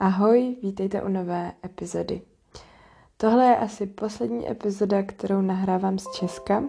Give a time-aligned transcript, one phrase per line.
[0.00, 2.22] Ahoj, vítejte u nové epizody.
[3.16, 6.64] Tohle je asi poslední epizoda, kterou nahrávám z Česka.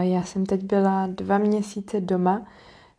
[0.00, 2.46] Já jsem teď byla dva měsíce doma.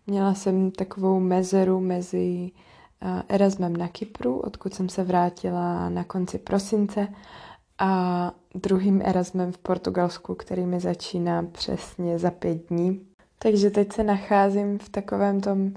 [0.08, 2.52] Měla jsem takovou mezeru mezi
[3.28, 7.08] Erasmem na Kypru, odkud jsem se vrátila na konci prosince,
[7.80, 13.08] a druhým Erasmem v Portugalsku, který mi začíná přesně za pět dní.
[13.40, 15.74] Takže teď se nacházím v takovém tom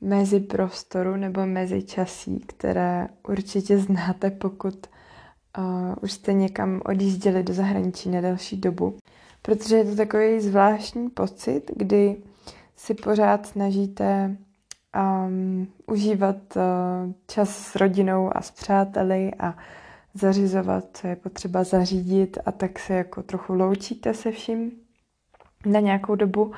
[0.00, 4.86] mezi prostoru nebo mezi časí, které určitě znáte, pokud
[5.58, 8.96] uh, už jste někam odjížděli do zahraničí na delší dobu.
[9.42, 12.16] Protože je to takový zvláštní pocit, kdy
[12.76, 14.36] si pořád snažíte
[14.96, 16.62] um, užívat uh,
[17.26, 19.54] čas s rodinou a s přáteli a
[20.14, 24.72] zařizovat, co je potřeba zařídit a tak se jako trochu loučíte se vším
[25.66, 26.52] na nějakou dobu,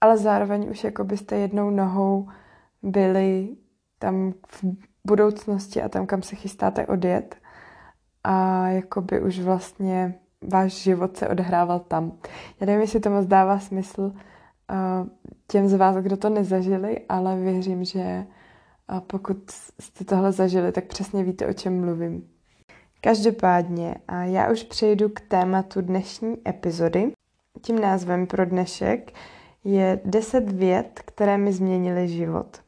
[0.00, 2.28] ale zároveň už jako byste jednou nohou
[2.82, 3.48] byli
[3.98, 4.64] tam v
[5.06, 7.36] budoucnosti a tam, kam se chystáte odjet.
[8.24, 10.14] A jakoby už vlastně
[10.52, 12.12] váš život se odehrával tam.
[12.60, 14.12] Já nevím, jestli to moc dává smysl
[15.46, 18.26] těm z vás, kdo to nezažili, ale věřím, že
[19.06, 22.28] pokud jste tohle zažili, tak přesně víte, o čem mluvím.
[23.00, 27.12] Každopádně, uh, já už přejdu k tématu dnešní epizody.
[27.62, 29.12] Tím názvem pro dnešek
[29.64, 32.60] je 10 věd, které mi změnily život.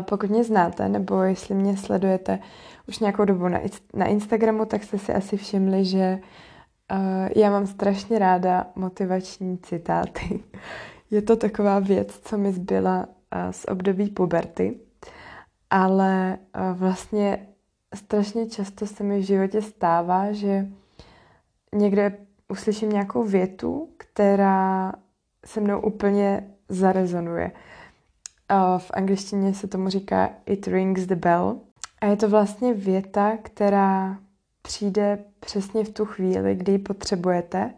[0.00, 2.38] Pokud mě znáte, nebo jestli mě sledujete
[2.88, 3.48] už nějakou dobu
[3.94, 6.18] na Instagramu, tak jste si asi všimli, že
[6.92, 10.40] uh, já mám strašně ráda motivační citáty.
[11.10, 14.78] Je to taková věc, co mi zbyla uh, z období puberty,
[15.70, 17.46] ale uh, vlastně
[17.94, 20.66] strašně často se mi v životě stává, že
[21.74, 24.92] někde uslyším nějakou větu, která
[25.46, 27.52] se mnou úplně zarezonuje.
[28.78, 31.60] V angličtině se tomu říká It rings the bell.
[32.00, 34.18] A je to vlastně věta, která
[34.68, 37.74] přijde přesně v tu chvíli, kdy ji potřebujete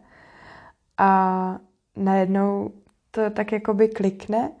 [0.97, 1.59] a
[1.95, 2.71] najednou
[3.11, 4.51] to tak jakoby klikne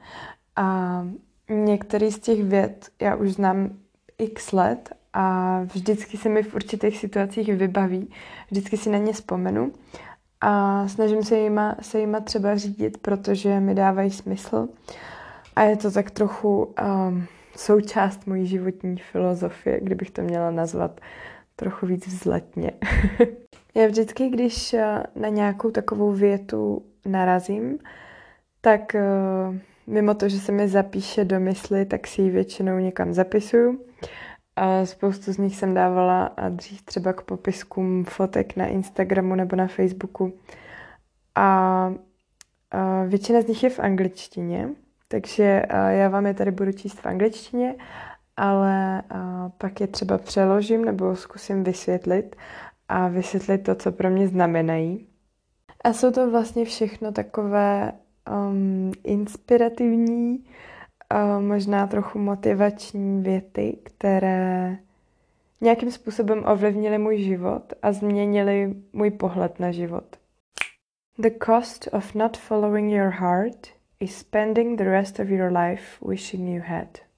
[0.55, 1.01] a
[1.49, 3.69] některý z těch vět já už znám
[4.17, 8.09] x let a vždycky se mi v určitých situacích vybaví,
[8.51, 9.71] vždycky si na ně vzpomenu
[10.41, 14.67] a snažím se jima, se jima třeba řídit, protože mi dávají smysl
[15.55, 17.25] a je to tak trochu um,
[17.55, 21.01] součást mojí životní filozofie, kdybych to měla nazvat
[21.61, 22.71] trochu víc vzletně.
[23.75, 24.79] Já vždycky, když uh,
[25.21, 27.79] na nějakou takovou větu narazím,
[28.61, 29.55] tak uh,
[29.87, 33.85] mimo to, že se mi zapíše do mysli, tak si ji většinou někam zapisuju.
[34.55, 39.55] A spoustu z nich jsem dávala a dřív třeba k popiskům fotek na Instagramu nebo
[39.55, 40.33] na Facebooku.
[41.35, 41.45] A,
[42.71, 44.69] a většina z nich je v angličtině,
[45.07, 47.75] takže já vám je tady budu číst v angličtině,
[48.41, 49.03] ale
[49.57, 52.35] pak je třeba přeložím nebo zkusím vysvětlit
[52.87, 55.07] a vysvětlit to, co pro mě znamenají.
[55.83, 57.91] A jsou to vlastně všechno takové
[58.31, 60.43] um, inspirativní,
[61.13, 64.77] uh, možná trochu motivační věty, které
[65.61, 70.15] nějakým způsobem ovlivnily můj život a změnily můj pohled na život.
[71.17, 73.67] The cost of not following your heart
[73.99, 77.10] is spending the rest of your life wishing you had.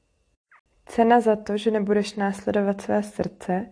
[0.86, 3.66] Cena za to, že nebudeš následovat své srdce,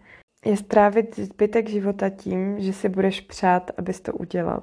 [0.45, 4.61] je strávit zbytek života tím, že si budeš přát, abys to udělal.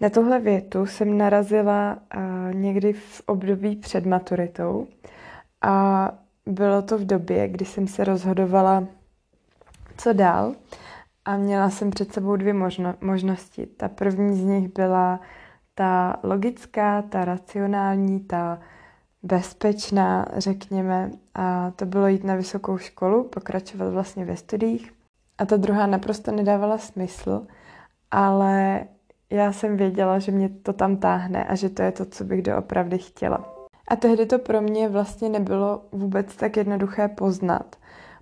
[0.00, 4.86] Na tuhle větu jsem narazila uh, někdy v období před maturitou
[5.62, 6.08] a
[6.46, 8.84] bylo to v době, kdy jsem se rozhodovala,
[9.96, 10.54] co dál
[11.24, 13.66] a měla jsem před sebou dvě možno- možnosti.
[13.66, 15.20] Ta první z nich byla
[15.74, 18.58] ta logická, ta racionální, ta
[19.22, 21.10] bezpečná, řekněme.
[21.34, 24.92] A to bylo jít na vysokou školu, pokračovat vlastně ve studiích.
[25.38, 27.46] A ta druhá naprosto nedávala smysl,
[28.10, 28.84] ale
[29.30, 32.42] já jsem věděla, že mě to tam táhne a že to je to, co bych
[32.42, 33.54] doopravdy chtěla.
[33.88, 37.76] A tehdy to pro mě vlastně nebylo vůbec tak jednoduché poznat.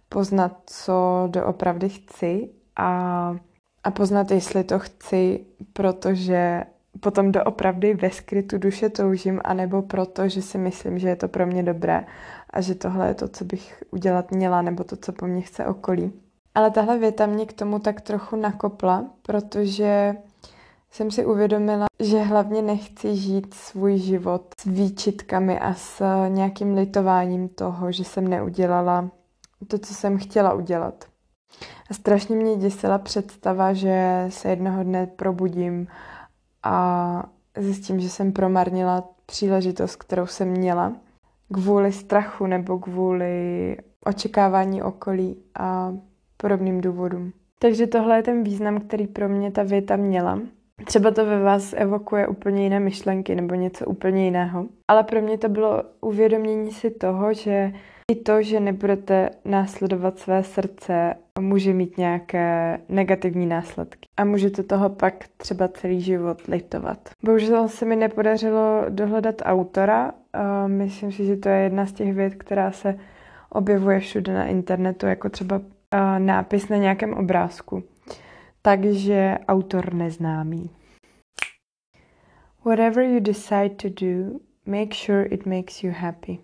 [0.08, 3.36] Poznat, co doopravdy chci a,
[3.84, 6.64] a poznat, jestli to chci, protože
[7.00, 11.46] potom doopravdy ve skrytu duše toužím, anebo proto, že si myslím, že je to pro
[11.46, 12.04] mě dobré
[12.50, 15.66] a že tohle je to, co bych udělat měla, nebo to, co po mně chce
[15.66, 16.12] okolí.
[16.54, 20.16] Ale tahle věta mě k tomu tak trochu nakopla, protože
[20.90, 27.48] jsem si uvědomila, že hlavně nechci žít svůj život s výčitkami a s nějakým litováním
[27.48, 29.10] toho, že jsem neudělala
[29.68, 31.04] to, co jsem chtěla udělat.
[31.90, 35.88] A strašně mě děsila představa, že se jednoho dne probudím
[36.62, 37.24] a
[37.56, 40.92] zjistím, že jsem promarnila příležitost, kterou jsem měla
[41.52, 45.94] kvůli strachu nebo kvůli očekávání okolí a
[46.36, 47.32] podobným důvodům.
[47.58, 50.40] Takže tohle je ten význam, který pro mě ta věta měla.
[50.84, 54.66] Třeba to ve vás evokuje úplně jiné myšlenky nebo něco úplně jiného.
[54.88, 57.72] Ale pro mě to bylo uvědomění si toho, že
[58.12, 64.08] i to, že nebudete následovat své srdce, může mít nějaké negativní následky.
[64.16, 67.08] A můžete toho pak třeba celý život litovat.
[67.24, 70.12] Bohužel se mi nepodařilo dohledat autora.
[70.66, 72.98] Myslím si, že to je jedna z těch věd, která se
[73.50, 75.60] objevuje všude na internetu, jako třeba
[76.18, 77.82] nápis na nějakém obrázku.
[78.62, 80.70] Takže autor neznámý.
[82.64, 86.38] Whatever you decide to do, make sure it makes you happy.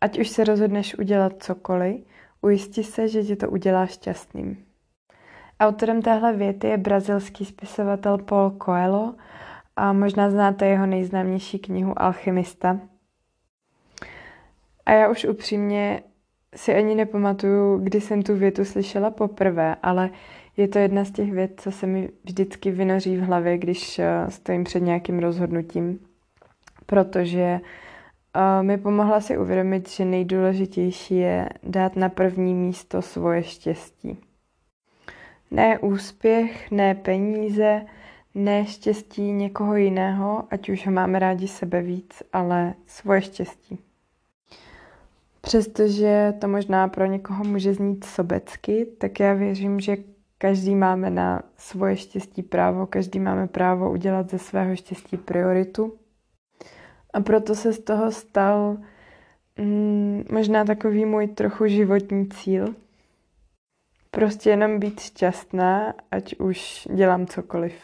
[0.00, 1.96] Ať už se rozhodneš udělat cokoliv,
[2.42, 4.64] ujisti se, že tě to udělá šťastným.
[5.60, 9.14] Autorem téhle věty je brazilský spisovatel Paul Coelho
[9.76, 12.80] a možná znáte jeho nejznámější knihu Alchymista.
[14.86, 16.02] A já už upřímně
[16.54, 20.10] si ani nepamatuju, kdy jsem tu větu slyšela poprvé, ale
[20.56, 24.26] je to jedna z těch vět, co se mi vždycky vynoří v hlavě, když eh,
[24.28, 25.98] stojím před nějakým rozhodnutím,
[26.86, 27.60] protože
[28.62, 34.18] mi pomohla si uvědomit, že nejdůležitější je dát na první místo svoje štěstí.
[35.50, 37.82] Ne úspěch, ne peníze,
[38.34, 43.78] ne štěstí někoho jiného, ať už ho máme rádi sebe víc, ale svoje štěstí.
[45.40, 49.96] Přestože to možná pro někoho může znít sobecky, tak já věřím, že
[50.38, 55.97] každý máme na svoje štěstí právo, každý máme právo udělat ze svého štěstí prioritu.
[57.14, 58.76] A proto se z toho stal
[59.58, 62.74] mm, možná takový můj trochu životní cíl.
[64.10, 67.74] Prostě jenom být šťastná, ať už dělám cokoliv.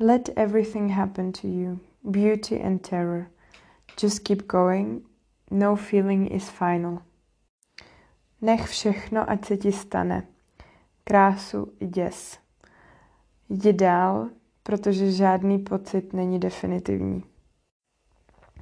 [0.00, 3.26] Let everything happen to you, beauty and terror.
[4.02, 5.02] Just keep going,
[5.50, 7.02] no feeling is final.
[8.40, 10.26] Nech všechno, ať se ti stane
[11.08, 12.38] krásu i děs.
[13.48, 14.28] Jdi dál,
[14.68, 17.22] protože žádný pocit není definitivní.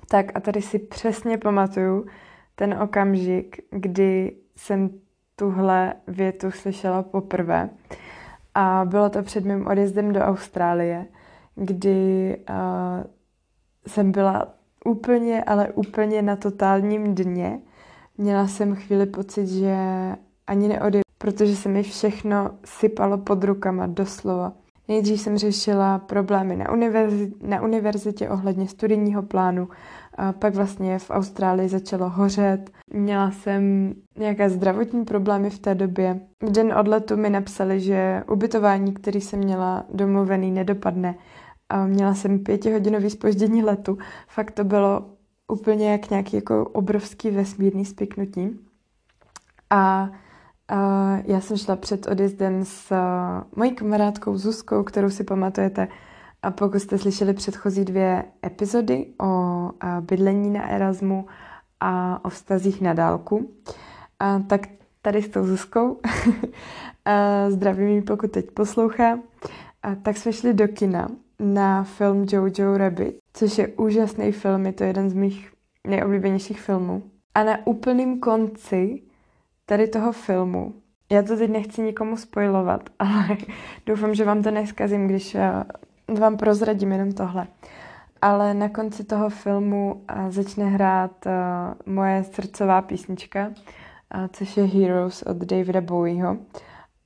[0.09, 2.07] Tak a tady si přesně pamatuju
[2.55, 4.91] ten okamžik, kdy jsem
[5.37, 7.71] tuhle větu slyšela poprvé.
[8.55, 11.07] A bylo to před mým odjezdem do Austrálie,
[11.55, 12.55] kdy uh,
[13.87, 14.55] jsem byla
[14.85, 17.61] úplně, ale úplně na totálním dně.
[18.19, 19.77] Měla jsem chvíli pocit, že
[20.47, 24.66] ani neodjedu protože se mi všechno sypalo pod rukama, doslova.
[24.89, 29.69] Nejdřív jsem řešila problémy na, univerzi- na univerzitě ohledně studijního plánu,
[30.19, 32.71] a pak vlastně v Austrálii začalo hořet.
[32.93, 36.21] Měla jsem nějaké zdravotní problémy v té době.
[36.43, 41.15] V den odletu mi napsali, že ubytování, který jsem měla domluvený, nedopadne.
[41.69, 43.99] A měla jsem pětihodinový spoždění letu.
[44.29, 45.07] Fakt to bylo
[45.53, 48.61] úplně jak nějaký jako obrovský vesmírný spiknutí.
[49.71, 50.11] A
[51.25, 52.99] Já jsem šla před odjezdem s uh,
[53.57, 55.89] mojí kamarádkou Zuzkou, kterou si pamatujete.
[56.43, 61.27] A pokud jste slyšeli předchozí dvě epizody o uh, bydlení na Erasmu
[61.81, 64.67] a o vztazích na dálku, uh, tak
[65.03, 66.01] tady s tou Zuzkou,
[67.49, 69.21] zdravím ji, pokud teď poslouchá, uh,
[70.03, 71.09] tak jsme šli do kina
[71.41, 75.53] na film Jojo Rabbit, což je úžasný film, je to jeden z mých
[75.87, 77.03] nejoblíbenějších filmů.
[77.35, 79.03] A na úplném konci
[79.67, 80.75] tady toho filmu.
[81.11, 83.37] Já to teď nechci nikomu spojovat, ale
[83.87, 85.65] doufám, že vám to neskazím, když eh,
[86.21, 87.47] vám prozradím jenom tohle.
[88.23, 91.33] Ale na konci toho filmu eh, začne hrát eh,
[91.87, 93.53] moje srdcová písnička,
[94.33, 96.37] což je Heroes od Davida Bowieho.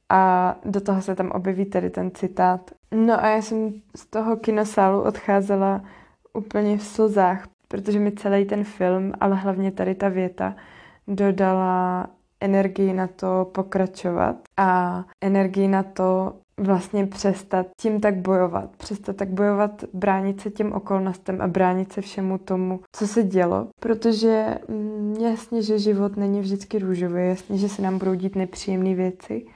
[0.09, 2.71] A do toho se tam objeví tady ten citát.
[2.95, 5.85] No a já jsem z toho kinosálu odcházela
[6.33, 10.55] úplně v slzách, protože mi celý ten film, ale hlavně tady ta věta,
[11.09, 12.07] dodala
[12.41, 18.71] energii na to pokračovat a energii na to vlastně přestat tím tak bojovat.
[18.77, 23.69] Přestat tak bojovat, bránit se těm okolnostem a bránit se všemu tomu, co se dělo.
[23.81, 28.95] Protože mm, jasně, že život není vždycky růžový, jasně, že se nám budou dít nepříjemné
[28.95, 29.47] věci,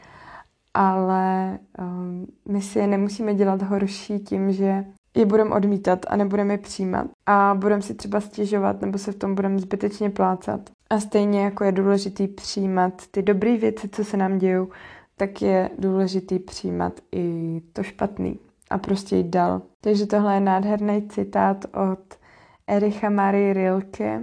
[0.75, 4.85] ale um, my si je nemusíme dělat horší tím, že
[5.17, 9.35] je budeme odmítat a nebudeme přijímat a budeme si třeba stěžovat nebo se v tom
[9.35, 10.71] budeme zbytečně plácat.
[10.91, 14.69] A stejně jako je důležitý přijímat ty dobré věci, co se nám dějou,
[15.17, 18.39] tak je důležitý přijímat i to špatný
[18.71, 19.63] a prostě jít dál.
[19.81, 22.19] Takže tohle je nádherný citát od
[22.67, 24.21] Ericha Marie Rilke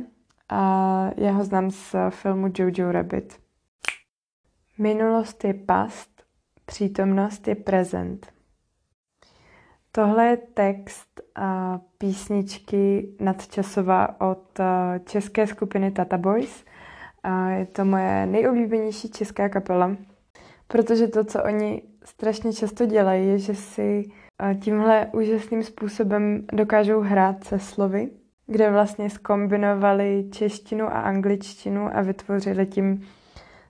[0.50, 3.40] a já ho znám z filmu Jojo Rabbit.
[4.78, 6.24] Minulost je past,
[6.66, 8.28] přítomnost je prezent.
[9.92, 11.11] Tohle je text
[11.98, 14.60] písničky nadčasová od
[15.06, 16.66] české skupiny Tata Boys.
[17.58, 19.96] Je to moje nejoblíbenější česká kapela,
[20.68, 24.12] protože to, co oni strašně často dělají, je, že si
[24.60, 28.10] tímhle úžasným způsobem dokážou hrát se slovy,
[28.48, 33.02] kde vlastně skombinovali češtinu a angličtinu a vytvořili tím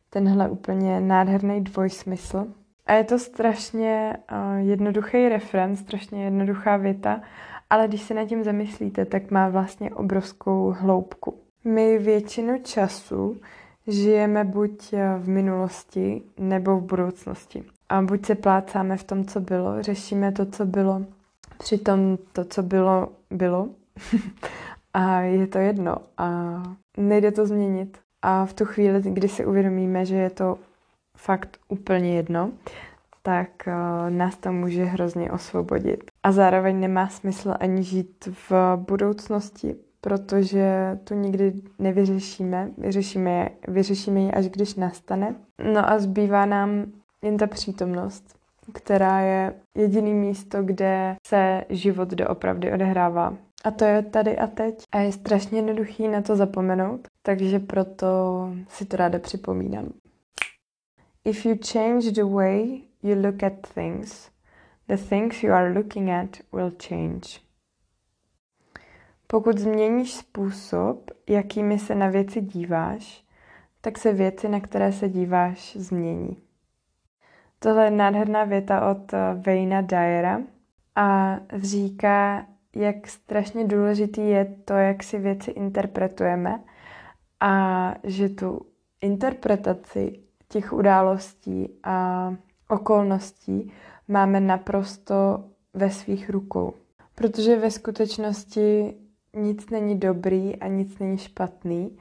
[0.10, 2.48] tenhle úplně nádherný dvojsmysl.
[2.86, 7.22] A je to strašně uh, jednoduchý refren, strašně jednoduchá věta,
[7.72, 11.38] ale když se nad tím zamyslíte, tak má vlastně obrovskou hloubku.
[11.64, 13.38] My většinu času
[13.88, 17.64] žijeme buď v minulosti nebo v budoucnosti.
[17.90, 21.02] A buď se plácáme v tom, co bylo, řešíme to, co bylo,
[21.58, 23.70] přitom to, co bylo, bylo.
[24.94, 26.64] a je to jedno a
[26.98, 27.98] nejde to změnit.
[28.22, 30.58] A v tu chvíli, kdy si uvědomíme, že je to
[31.18, 32.52] fakt úplně jedno,
[33.22, 36.11] tak uh, nás to může hrozně osvobodit.
[36.24, 42.72] A zároveň nemá smysl ani žít v budoucnosti, protože tu nikdy nevyřešíme.
[42.78, 45.36] Vyřešíme, vyřešíme ji, až když nastane.
[45.74, 46.86] No a zbývá nám
[47.22, 48.36] jen ta přítomnost,
[48.74, 53.38] která je jediný místo, kde se život doopravdy odehrává.
[53.64, 54.84] A to je tady a teď.
[54.92, 58.08] A je strašně jednoduchý na to zapomenout, takže proto
[58.70, 59.90] si to ráda připomínám.
[61.26, 64.30] If you change the way you look at things,
[64.92, 67.40] the things you are looking at will change.
[69.28, 73.24] Pokud změníš způsob, jakými se na věci díváš,
[73.82, 76.38] tak se věci, na které se díváš, změní.
[77.60, 79.12] Tohle je nádherná věta od
[79.46, 80.42] Vejna Dyera
[80.96, 82.46] a říká,
[82.76, 86.64] jak strašně důležitý je to, jak si věci interpretujeme
[87.40, 88.66] a že tu
[89.02, 92.30] interpretaci těch událostí a
[92.70, 93.72] okolností
[94.12, 96.74] máme naprosto ve svých rukou.
[97.16, 98.94] Protože ve skutečnosti
[99.36, 101.98] nic není dobrý a nic není špatný.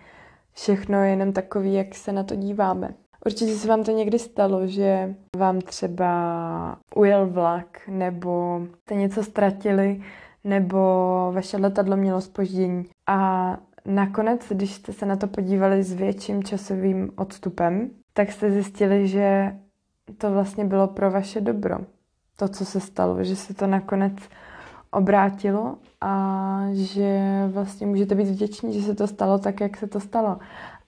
[0.52, 2.94] Všechno je jenom takový, jak se na to díváme.
[3.26, 10.02] Určitě se vám to někdy stalo, že vám třeba ujel vlak, nebo jste něco ztratili,
[10.44, 10.78] nebo
[11.34, 12.84] vaše letadlo mělo spoždění.
[13.06, 19.08] A nakonec, když jste se na to podívali s větším časovým odstupem, tak jste zjistili,
[19.08, 19.56] že
[20.18, 21.78] to vlastně bylo pro vaše dobro.
[22.40, 24.12] To, co se stalo, že se to nakonec
[24.90, 30.00] obrátilo a že vlastně můžete být vděční, že se to stalo tak, jak se to
[30.00, 30.38] stalo.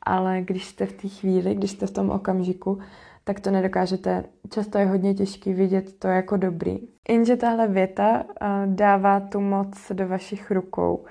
[0.03, 2.79] Ale když jste v té chvíli, když jste v tom okamžiku,
[3.25, 4.25] tak to nedokážete.
[4.51, 6.79] Často je hodně těžký vidět to jako dobrý.
[7.09, 8.25] Jenže tahle věta
[8.67, 11.05] dává tu moc do vašich rukou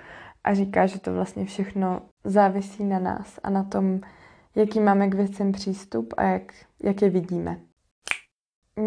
[0.43, 4.00] a říká, že to vlastně všechno závisí na nás a na tom,
[4.55, 7.60] jaký máme k věcem přístup a jak, jak je vidíme.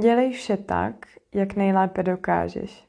[0.00, 0.94] Dělej vše tak,
[1.34, 2.84] jak nejlépe dokážeš.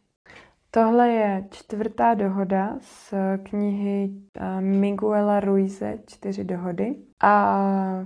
[0.71, 6.95] Tohle je čtvrtá dohoda z knihy eh, Miguela Ruize Čtyři dohody.
[7.23, 7.59] A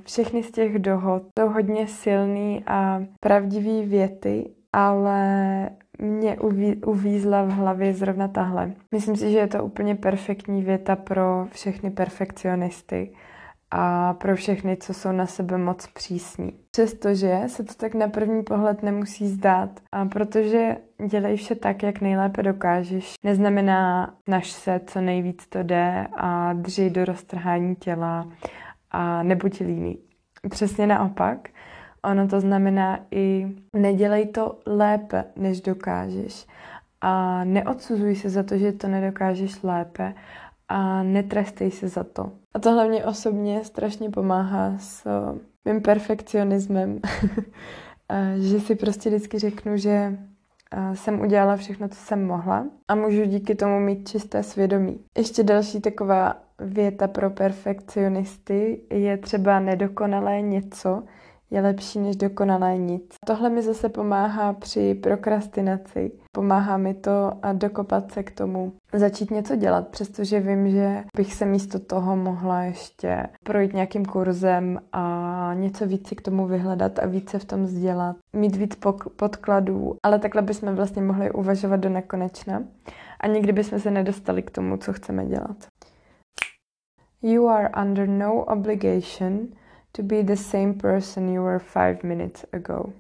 [0.06, 5.70] všechny z těch dohod jsou hodně silný a pravdivý věty, ale
[6.02, 6.38] mě
[6.86, 8.74] uvízla v hlavě zrovna tahle.
[8.92, 13.14] Myslím si, že je to úplně perfektní věta pro všechny perfekcionisty
[13.72, 16.54] a pro všechny, co jsou na sebe moc přísní.
[16.72, 22.02] Přestože se to tak na první pohled nemusí zdát, a protože dělej vše tak, jak
[22.02, 28.28] nejlépe dokážeš, neznamená naš se, co nejvíc to jde a drží do roztrhání těla
[28.92, 29.98] a nebuď líný.
[30.50, 31.50] Přesně naopak,
[32.04, 36.48] ono to znamená i nedělej to lépe, než dokážeš.
[37.02, 40.14] A neodsuzuj se za to, že to nedokážeš lépe
[40.70, 42.32] a netrestej se za to.
[42.54, 45.08] A to hlavně osobně strašně pomáhá s
[45.66, 47.00] mým perfekcionismem,
[48.40, 50.18] že si prostě vždycky řeknu, že
[50.94, 55.00] jsem udělala všechno, co jsem mohla a můžu díky tomu mít čisté svědomí.
[55.18, 61.04] Ještě další taková věta pro perfekcionisty je třeba nedokonalé něco,
[61.52, 63.16] je lepší než dokonalé nic.
[63.26, 66.12] Tohle mi zase pomáhá při prokrastinaci.
[66.32, 71.34] Pomáhá mi to a dokopat se k tomu, začít něco dělat, přestože vím, že bych
[71.34, 77.00] se místo toho mohla ještě projít nějakým kurzem a něco víc si k tomu vyhledat
[77.00, 78.78] a více v tom vzdělat, mít víc
[79.16, 82.64] podkladů, ale takhle bychom vlastně mohli uvažovat do nekonečna
[83.20, 85.68] a nikdy bychom se nedostali k tomu, co chceme dělat.
[87.22, 89.48] You are under no obligation
[89.92, 92.94] to be the same person you were five minutes ago.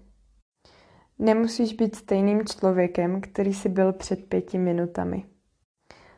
[1.19, 5.23] Nemusíš být stejným člověkem, který jsi byl před pěti minutami.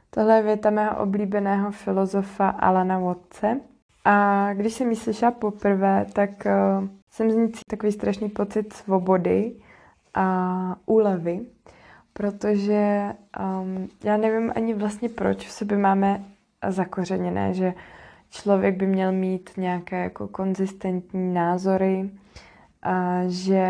[0.09, 3.59] Tohle je věta mého oblíbeného filozofa Alana Watce
[4.05, 9.55] A když jsem ji slyšela poprvé, tak uh, jsem z ní takový strašný pocit svobody
[10.13, 11.39] a úlevy,
[12.13, 16.23] protože um, já nevím ani vlastně, proč v sobě máme
[16.69, 17.73] zakořeněné, že
[18.31, 22.09] člověk by měl mít nějaké jako konzistentní názory,
[22.83, 23.67] a že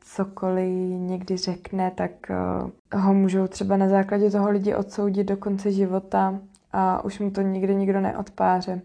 [0.00, 2.10] cokoliv někdy řekne, tak
[2.92, 6.38] uh, ho můžou třeba na základě toho lidi odsoudit do konce života
[6.72, 8.80] a už mu to nikdy nikdo neodpáře.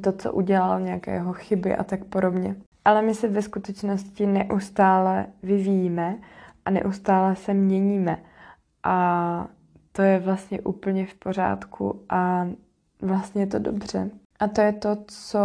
[0.00, 2.56] To, co udělal, nějaké jeho chyby a tak podobně.
[2.84, 6.18] Ale my se ve skutečnosti neustále vyvíjíme
[6.64, 8.18] a neustále se měníme.
[8.82, 9.46] A
[9.92, 12.48] to je vlastně úplně v pořádku a
[13.02, 14.10] vlastně je to dobře.
[14.42, 15.40] A to je to, co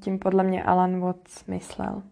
[0.00, 2.02] tím podle mě Alan Watts myslel.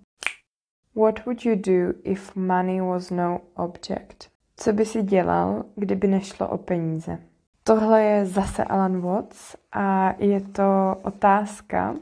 [0.95, 4.29] What would you do if money was no object?
[4.57, 7.19] Co by si dělal, kdyby nešlo o peníze?
[7.65, 11.95] Tohle je zase Alan Watts a je to otázka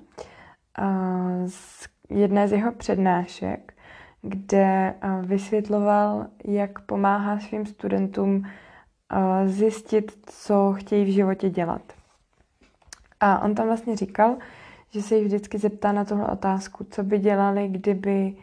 [1.46, 3.74] z jedné z jeho přednášek,
[4.22, 8.42] kde vysvětloval, jak pomáhá svým studentům
[9.46, 11.82] zjistit, co chtějí v životě dělat.
[13.20, 14.36] A on tam vlastně říkal,
[14.90, 18.36] že se jich vždycky zeptá na tuhle otázku, co by dělali, kdyby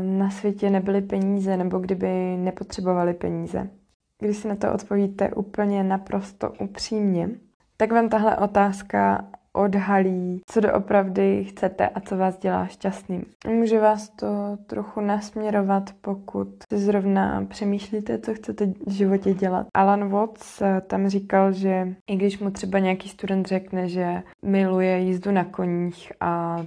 [0.00, 3.70] na světě nebyly peníze nebo kdyby nepotřebovali peníze.
[4.18, 7.30] Když si na to odpovíte úplně naprosto upřímně,
[7.76, 13.24] tak vám tahle otázka odhalí, co doopravdy chcete a co vás dělá šťastným.
[13.48, 14.26] Může vás to
[14.66, 19.66] trochu nasměrovat, pokud si zrovna přemýšlíte, co chcete v životě dělat.
[19.74, 25.30] Alan Watts tam říkal, že i když mu třeba nějaký student řekne, že miluje jízdu
[25.30, 26.62] na koních a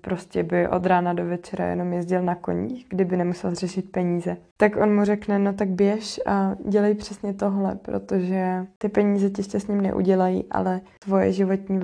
[0.00, 4.76] prostě by od rána do večera jenom jezdil na koních, kdyby nemusel řešit peníze, tak
[4.76, 9.80] on mu řekne, no tak běž a dělej přesně tohle, protože ty peníze tě šťastným
[9.80, 11.78] neudělají, ale tvoje životní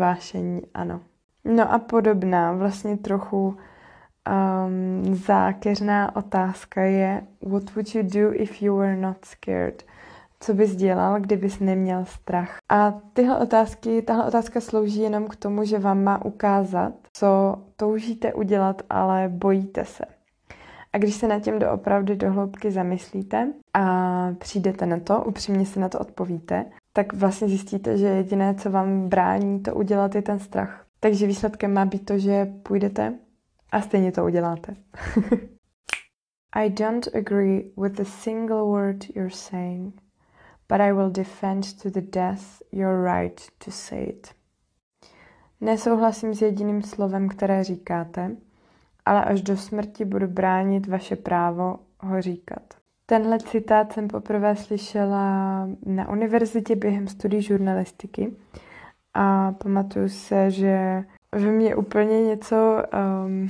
[0.44, 1.00] vášení ano.
[1.44, 3.56] No a podobná, vlastně trochu
[4.26, 9.82] um, zákeřná otázka je What would you do if you were not scared?
[10.40, 12.58] Co bys dělal, kdybys neměl strach?
[12.68, 18.34] A tyhle otázky, tahle otázka slouží jenom k tomu, že vám má ukázat, co toužíte
[18.34, 20.04] udělat, ale bojíte se.
[20.92, 25.88] A když se na tím doopravdy dohloubky zamyslíte a přijdete na to, upřímně se na
[25.88, 26.64] to odpovíte,
[26.96, 30.86] tak vlastně zjistíte, že jediné, co vám brání to udělat, je ten strach.
[31.00, 33.14] Takže výsledkem má být to, že půjdete
[33.72, 34.76] a stejně to uděláte.
[36.52, 39.94] I don't agree with a single word you're saying,
[40.68, 44.28] but I will defend to the death your right to say it.
[45.60, 48.36] Nesouhlasím s jediným slovem, které říkáte,
[49.04, 52.83] ale až do smrti budu bránit vaše právo ho říkat.
[53.06, 58.32] Tenhle citát jsem poprvé slyšela na univerzitě během studií žurnalistiky
[59.14, 62.56] a pamatuju se, že ve mě úplně něco
[63.26, 63.48] um,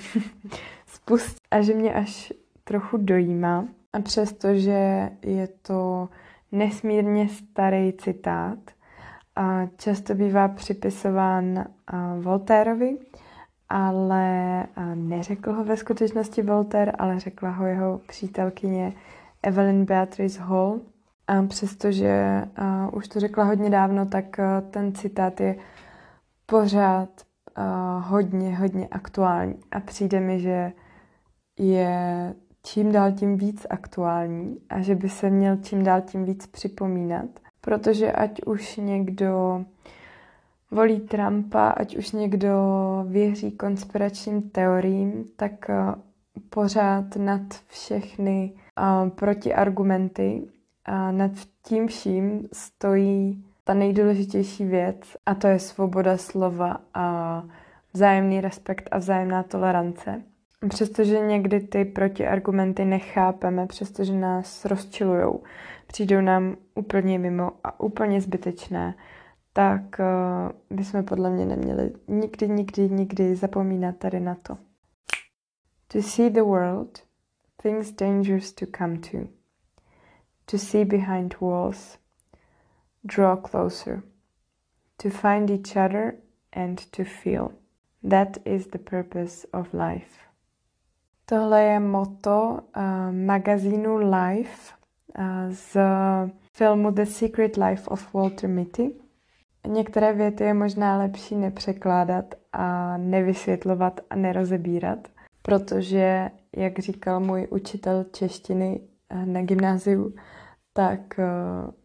[0.86, 2.32] spustí a že mě až
[2.64, 3.64] trochu dojímá.
[3.92, 6.08] A přestože je to
[6.52, 8.58] nesmírně starý citát,
[9.36, 11.64] a často bývá připisován
[12.20, 12.98] Voltérovi,
[13.68, 18.92] ale neřekl ho ve skutečnosti Voltaire, ale řekla ho jeho přítelkyně
[19.46, 20.80] Evelyn Beatrice Hall.
[21.26, 25.56] A přestože uh, už to řekla hodně dávno, tak ten citát je
[26.46, 27.08] pořád
[28.00, 29.54] hodně, hodně aktuální.
[29.70, 30.72] A přijde mi, že
[31.58, 36.46] je čím dál tím víc aktuální a že by se měl čím dál tím víc
[36.46, 37.26] připomínat.
[37.60, 39.64] Protože ať už někdo
[40.70, 42.56] volí Trumpa, ať už někdo
[43.08, 45.70] věří konspiračním teoriím, tak
[46.50, 48.52] pořád nad všechny
[49.14, 50.48] protiargumenty
[50.84, 51.30] a nad
[51.62, 57.44] tím vším stojí ta nejdůležitější věc a to je svoboda slova a
[57.92, 60.22] vzájemný respekt a vzájemná tolerance.
[60.68, 65.42] Přestože někdy ty protiargumenty nechápeme, přestože nás rozčilujou,
[65.86, 68.94] přijdou nám úplně mimo a úplně zbytečné,
[69.52, 74.56] tak uh, bychom podle mě neměli nikdy, nikdy, nikdy zapomínat tady na to.
[75.88, 76.98] To see the world
[77.64, 79.28] things dangerous to come to,
[80.46, 81.96] to see behind walls,
[83.06, 84.02] draw closer,
[84.98, 86.16] to find each other
[86.52, 87.52] and to feel.
[88.02, 90.18] That is the purpose of life.
[91.26, 94.72] Tohle je moto uh, magazínu Life
[95.18, 95.76] uh, z
[96.52, 98.94] filmu The Secret Life of Walter Mitty.
[99.66, 105.08] Některé věty je možná lepší nepřekládat a nevysvětlovat a nerozebírat,
[105.46, 108.80] protože jak říkal můj učitel češtiny
[109.10, 110.14] eh, na gymnáziu,
[110.72, 111.24] tak eh,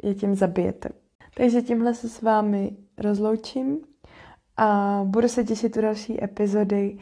[0.03, 0.89] je tím zabijete.
[1.35, 3.81] Takže tímhle se s vámi rozloučím
[4.57, 6.97] a budu se těšit u další epizody.